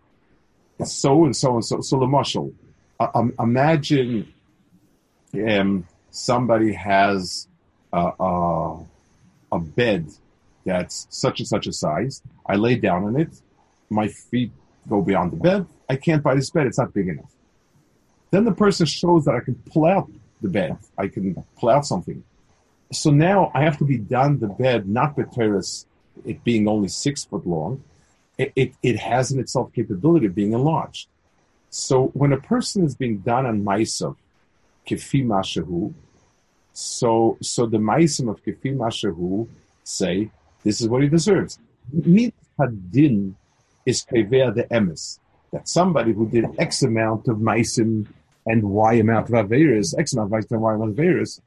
[0.84, 1.80] so and so and so.
[1.80, 2.52] So the mashal,
[2.98, 4.32] um, imagine
[5.34, 7.48] um, somebody has
[7.92, 8.84] a, a,
[9.52, 10.08] a bed
[10.64, 12.22] that's such and such a size.
[12.46, 13.40] I lay down on it,
[13.88, 14.52] my feet
[14.88, 15.66] go beyond the bed.
[15.88, 17.32] I can't buy this bed; it's not big enough.
[18.30, 20.78] Then the person shows that I can pull out the bed.
[20.96, 22.22] I can pull out something.
[22.92, 25.86] So now I have to be done the bed, not B'teres,
[26.24, 27.82] it being only six foot long.
[28.38, 31.08] It, it, it, has in itself capability of being enlarged.
[31.68, 34.16] So when a person is being done on Maisav,
[34.86, 35.92] Kefi Mashahu,
[36.72, 39.46] so, so the Maisim of Kefi Mashahu
[39.84, 40.30] say,
[40.64, 41.58] this is what he deserves.
[41.92, 43.34] Mit Hadin
[43.84, 45.18] is Kever the Emes,
[45.52, 48.06] that somebody who did X amount of Maisim
[48.46, 51.40] and Y amount of Averis, X amount of Y amount of Averis,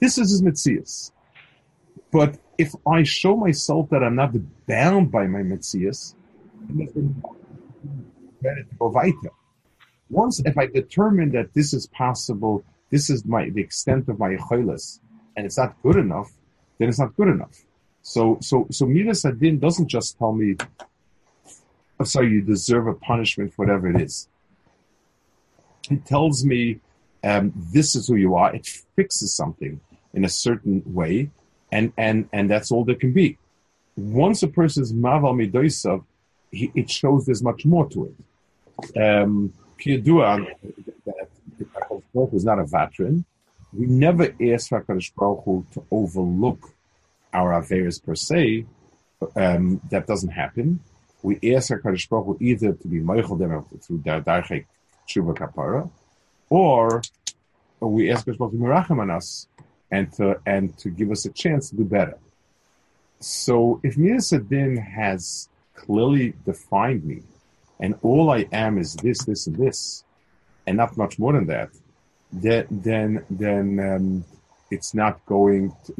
[0.00, 1.12] this is his Mitzias.
[2.10, 4.34] But if I show myself that I'm not
[4.66, 6.14] bound by my Mitzias,
[10.10, 14.36] once if I determine that this is possible, this is my the extent of my
[14.36, 15.00] choiles,
[15.36, 16.32] and it's not good enough,
[16.78, 17.62] then it's not good enough.
[18.02, 20.56] So so so Midas Adin doesn't just tell me,
[22.00, 24.28] oh, sorry, you deserve a punishment, whatever it is.
[25.90, 26.80] It tells me
[27.24, 28.54] um, this is who you are.
[28.54, 28.66] It
[28.96, 29.80] fixes something
[30.14, 31.30] in a certain way,
[31.72, 33.38] and and and that's all there can be.
[33.96, 36.04] Once a person is maval midoisav,
[36.52, 38.14] it shows there's much more to it.
[39.00, 39.52] Um,
[39.84, 41.28] that
[42.14, 43.24] Baruch is not a vatran.
[43.72, 46.72] We never ask Hakadosh Baruch Hu to overlook
[47.32, 48.64] our affairs per se,
[49.36, 50.80] um, that doesn't happen,
[51.22, 54.66] we ask our Kaddish Baruch Hu either to be Meichel them through Darchek
[55.08, 55.90] Tshuva Kapara,
[56.50, 57.02] or
[57.80, 59.48] we ask Hu to Mirachem on us
[59.90, 62.18] and to, and to give us a chance to do better.
[63.20, 67.22] So if Midas Adin has clearly defined me,
[67.80, 70.04] and all I am is this, this, and this,
[70.66, 71.70] and not much more than that,
[72.32, 74.24] then then then um,
[74.70, 75.74] it's not going.
[75.84, 75.94] To,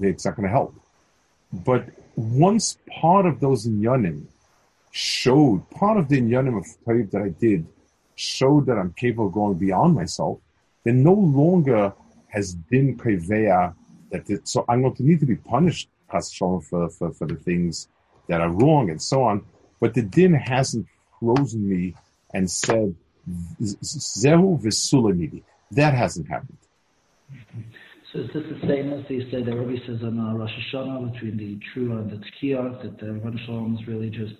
[0.00, 0.74] it's not going to help.
[1.52, 4.24] But once part of those inyanim
[4.90, 7.66] showed, part of the inyanim of Tayyib that I did
[8.20, 10.38] showed that I'm capable of going beyond myself,
[10.84, 11.92] then no longer
[12.28, 13.74] has din preveya
[14.10, 17.88] that it, so I'm going to need to be punished for, for, for the things
[18.28, 19.44] that are wrong and so on.
[19.80, 20.86] But the din hasn't
[21.18, 21.94] frozen me
[22.34, 22.94] and said,
[23.60, 25.42] Zehu v'sulamidi.
[25.72, 26.58] That hasn't happened.
[28.12, 31.12] So is this the same as they say that Rabbi says on uh, Rosh Hashanah
[31.12, 34.34] between the true and the Tkiyah, that the Rosh is really just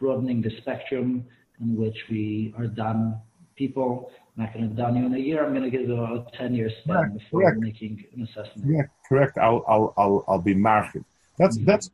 [0.00, 1.24] broadening the spectrum
[1.62, 3.16] in which we are done
[3.56, 4.10] people.
[4.36, 5.44] I'm not going to done you in a year.
[5.44, 7.58] I'm going to give you a 10 year span correct, before correct.
[7.60, 8.70] making an assessment.
[8.70, 9.38] Yeah, correct.
[9.38, 11.04] I'll, I'll, I'll, I'll be market.
[11.38, 11.66] That's, mm-hmm.
[11.66, 11.90] that's,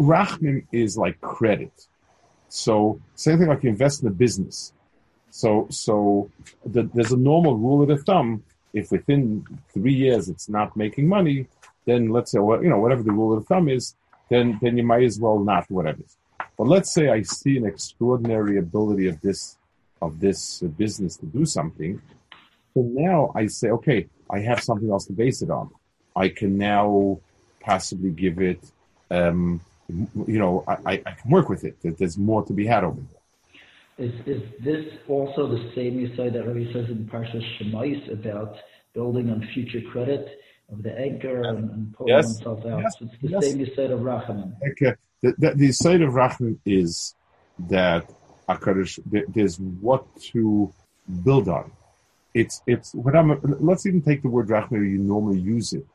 [0.00, 1.72] Rachman is like credit.
[2.48, 4.72] So same thing like you invest in a business.
[5.30, 6.30] So so
[6.66, 8.44] the, there's a normal rule of the thumb.
[8.74, 11.46] If within three years it's not making money,
[11.86, 13.96] then let's say well, you know whatever the rule of the thumb is,
[14.28, 16.16] then then you might as well not whatever it is.
[16.56, 19.56] But let's say I see an extraordinary ability of this
[20.00, 22.00] of this business to do something.
[22.74, 25.70] So now I say, okay, I have something else to base it on.
[26.16, 27.20] I can now
[27.60, 28.60] possibly give it
[29.10, 29.60] um,
[30.26, 31.76] you know, I, I can work with it.
[31.82, 34.06] There's more to be had over there.
[34.06, 38.56] Is, is this also the same you say that Rabbi says in Parshas Shemais about
[38.94, 40.40] building on future credit
[40.72, 42.26] of the anchor and, and pulling yes.
[42.26, 42.80] oneself out?
[42.80, 42.94] Yes.
[42.98, 43.44] So it's the yes.
[43.44, 44.54] same you said of Rachamim.
[44.72, 44.94] Okay.
[45.22, 47.14] The, the, the side of Rachamim is
[47.68, 48.10] that
[48.48, 48.98] Akarish,
[49.32, 50.72] there's what to
[51.24, 51.70] build on.
[52.34, 55.86] It's, it's, what I'm, let's even take the word Rachamim, you normally use it.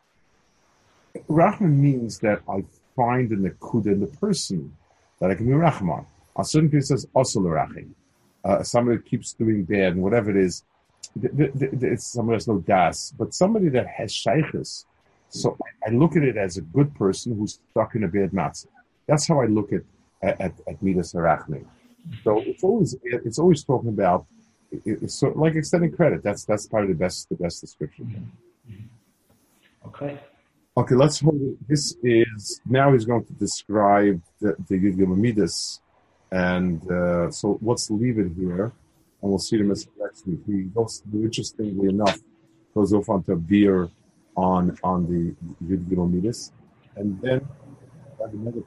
[1.30, 2.64] Rachamim means that I
[2.96, 4.76] find in the kuda in the person
[5.20, 6.06] that I can be rachman.
[6.38, 7.40] A certain case says also
[8.44, 10.64] uh, somebody keeps doing bad and whatever it is,
[11.16, 14.86] it's somebody that's no das, but somebody that has shaykhs.
[15.30, 18.68] So I look at it as a good person who's stuck in a bad matzah.
[19.08, 19.82] That's how I look at
[20.22, 21.66] at, at midas Arachne.
[22.24, 24.26] So it's always it's always talking about
[24.72, 26.24] it's so, like extending credit.
[26.24, 28.32] That's that's probably the best the best description.
[29.86, 30.20] Okay.
[30.78, 31.68] Okay, let's hold it.
[31.68, 35.80] This is now he's going to describe the, the Yud
[36.32, 38.66] and uh, so let's leave it here,
[39.22, 40.40] and we'll see him next week.
[40.46, 42.20] He goes, interestingly enough,
[42.76, 43.90] goes off onto a beer
[44.36, 45.34] on on the
[45.66, 46.52] Yud
[46.96, 47.48] and then
[48.20, 48.62] another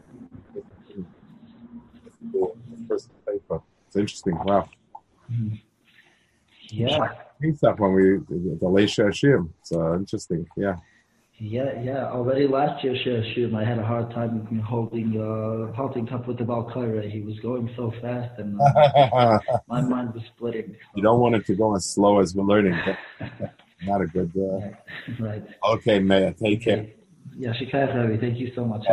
[2.88, 3.60] first paper.
[3.86, 4.38] It's interesting.
[4.44, 4.68] Wow.
[6.68, 7.08] Yeah.
[7.40, 9.52] Pesach when we the Leisha Hashem.
[9.60, 10.46] It's uh, interesting.
[10.56, 10.76] Yeah.
[11.42, 12.04] Yeah, yeah.
[12.10, 16.44] Already last year, Shir I had a hard time holding uh, halting up with the
[16.44, 17.10] Balkaira.
[17.10, 20.76] He was going so fast, and uh, my mind was splitting.
[20.94, 22.78] You don't want it to go as slow as we're learning.
[23.84, 24.30] Not a good.
[24.36, 25.24] Uh...
[25.24, 25.42] right.
[25.64, 26.34] Okay, Maya.
[26.34, 26.88] Take care.
[27.34, 28.84] Yeah, Shikaya Thank you so much.